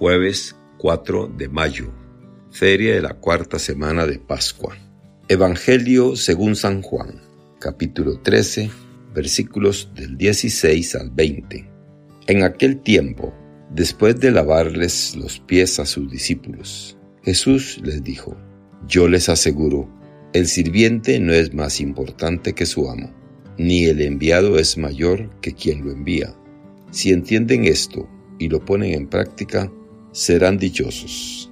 [0.00, 1.92] Jueves 4 de mayo,
[2.50, 4.74] feria de la cuarta semana de Pascua.
[5.28, 7.20] Evangelio según San Juan,
[7.58, 8.70] capítulo 13,
[9.14, 11.68] versículos del 16 al 20.
[12.28, 13.34] En aquel tiempo,
[13.74, 18.34] después de lavarles los pies a sus discípulos, Jesús les dijo,
[18.88, 19.86] Yo les aseguro,
[20.32, 23.12] el sirviente no es más importante que su amo,
[23.58, 26.34] ni el enviado es mayor que quien lo envía.
[26.90, 28.08] Si entienden esto
[28.38, 29.70] y lo ponen en práctica,
[30.12, 31.50] serán dichosos.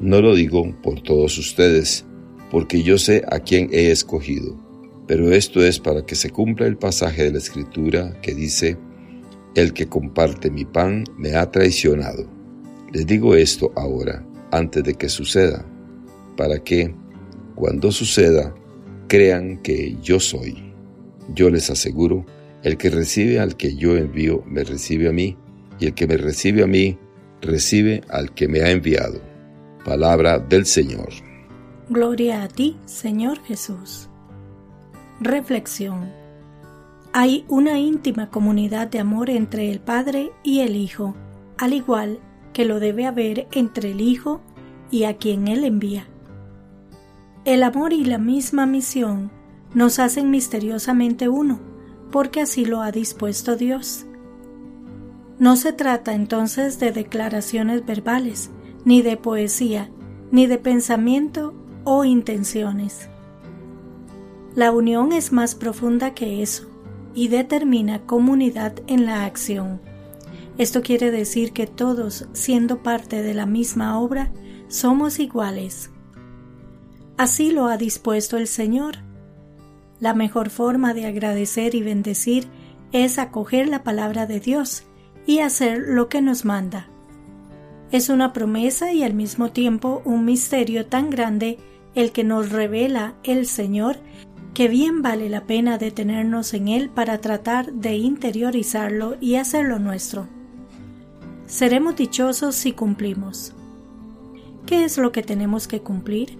[0.00, 2.06] No lo digo por todos ustedes,
[2.50, 4.56] porque yo sé a quién he escogido,
[5.06, 8.76] pero esto es para que se cumpla el pasaje de la Escritura que dice,
[9.54, 12.30] El que comparte mi pan me ha traicionado.
[12.92, 15.66] Les digo esto ahora, antes de que suceda,
[16.36, 16.94] para que,
[17.54, 18.54] cuando suceda,
[19.08, 20.72] crean que yo soy.
[21.34, 22.24] Yo les aseguro,
[22.62, 25.36] el que recibe al que yo envío, me recibe a mí,
[25.80, 26.98] y el que me recibe a mí,
[27.40, 29.20] recibe al que me ha enviado.
[29.84, 31.08] Palabra del Señor.
[31.88, 34.08] Gloria a ti, Señor Jesús.
[35.20, 36.10] Reflexión.
[37.12, 41.16] Hay una íntima comunidad de amor entre el Padre y el Hijo,
[41.56, 42.20] al igual
[42.52, 44.40] que lo debe haber entre el Hijo
[44.90, 46.06] y a quien Él envía.
[47.44, 49.30] El amor y la misma misión
[49.72, 51.60] nos hacen misteriosamente uno,
[52.10, 54.06] porque así lo ha dispuesto Dios.
[55.38, 58.50] No se trata entonces de declaraciones verbales,
[58.84, 59.88] ni de poesía,
[60.32, 63.08] ni de pensamiento o intenciones.
[64.56, 66.68] La unión es más profunda que eso
[67.14, 69.80] y determina comunidad en la acción.
[70.58, 74.32] Esto quiere decir que todos, siendo parte de la misma obra,
[74.66, 75.90] somos iguales.
[77.16, 78.96] Así lo ha dispuesto el Señor.
[80.00, 82.48] La mejor forma de agradecer y bendecir
[82.90, 84.87] es acoger la palabra de Dios
[85.28, 86.88] y hacer lo que nos manda.
[87.92, 91.58] Es una promesa y al mismo tiempo un misterio tan grande
[91.94, 93.98] el que nos revela el Señor
[94.54, 100.26] que bien vale la pena detenernos en él para tratar de interiorizarlo y hacerlo nuestro.
[101.46, 103.52] Seremos dichosos si cumplimos.
[104.64, 106.38] ¿Qué es lo que tenemos que cumplir?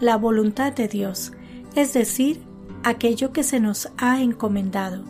[0.00, 1.32] La voluntad de Dios,
[1.76, 2.40] es decir,
[2.82, 5.04] aquello que se nos ha encomendado.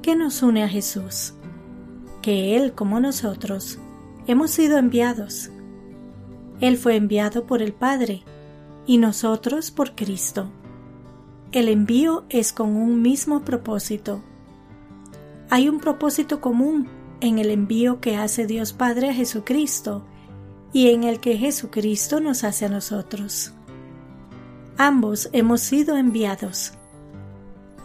[0.00, 1.34] ¿Qué nos une a Jesús?
[2.26, 3.78] Que Él, como nosotros,
[4.26, 5.50] hemos sido enviados.
[6.60, 8.24] Él fue enviado por el Padre
[8.84, 10.50] y nosotros por Cristo.
[11.52, 14.24] El envío es con un mismo propósito.
[15.50, 16.88] Hay un propósito común
[17.20, 20.04] en el envío que hace Dios Padre a Jesucristo
[20.72, 23.52] y en el que Jesucristo nos hace a nosotros.
[24.76, 26.72] Ambos hemos sido enviados.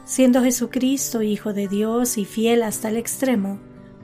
[0.03, 3.59] Siendo Jesucristo Hijo de Dios y fiel hasta el extremo,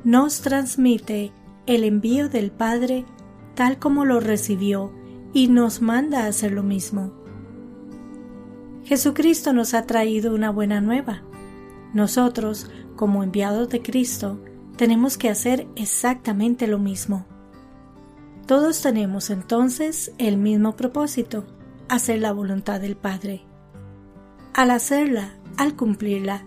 [0.08, 1.34] nos transmite
[1.66, 3.04] el envío del Padre
[3.56, 4.94] tal como lo recibió
[5.34, 7.12] y nos manda a hacer lo mismo.
[8.86, 11.24] Jesucristo nos ha traído una buena nueva.
[11.94, 14.40] Nosotros, como enviados de Cristo,
[14.78, 17.26] tenemos que hacer exactamente lo mismo.
[18.46, 21.44] Todos tenemos entonces el mismo propósito,
[21.90, 23.42] hacer la voluntad del Padre.
[24.54, 26.46] Al hacerla, al cumplirla,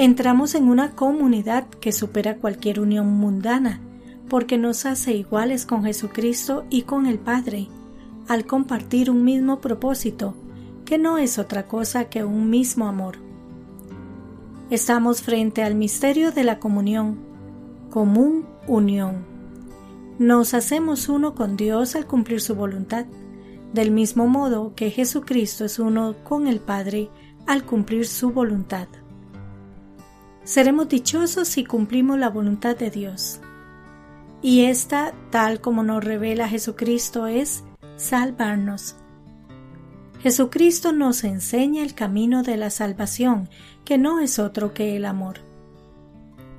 [0.00, 3.82] entramos en una comunidad que supera cualquier unión mundana,
[4.30, 7.68] porque nos hace iguales con Jesucristo y con el Padre,
[8.26, 10.34] al compartir un mismo propósito,
[10.86, 13.18] que no es otra cosa que un mismo amor.
[14.70, 17.18] Estamos frente al misterio de la comunión,
[17.90, 19.26] común unión.
[20.18, 23.04] Nos hacemos uno con Dios al cumplir su voluntad,
[23.74, 27.10] del mismo modo que Jesucristo es uno con el Padre
[27.46, 28.88] al cumplir su voluntad.
[30.50, 33.38] Seremos dichosos si cumplimos la voluntad de Dios.
[34.42, 37.62] Y esta, tal como nos revela Jesucristo, es
[37.94, 38.96] salvarnos.
[40.18, 43.48] Jesucristo nos enseña el camino de la salvación,
[43.84, 45.36] que no es otro que el amor.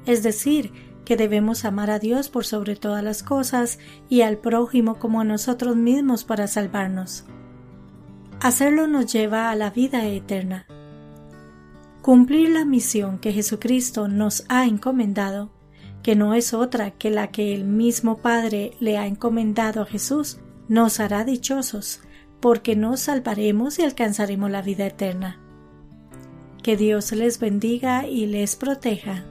[0.06, 0.72] Es decir,
[1.04, 3.78] que debemos amar a Dios por sobre todas las cosas
[4.08, 7.26] y al prójimo como a nosotros mismos para salvarnos.
[8.40, 10.66] Hacerlo nos lleva a la vida eterna.
[12.02, 15.52] Cumplir la misión que Jesucristo nos ha encomendado,
[16.02, 20.40] que no es otra que la que el mismo Padre le ha encomendado a Jesús,
[20.68, 22.02] nos hará dichosos,
[22.40, 25.40] porque nos salvaremos y alcanzaremos la vida eterna.
[26.64, 29.24] Que Dios les bendiga y les proteja.